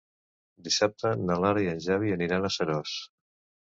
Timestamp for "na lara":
1.27-1.65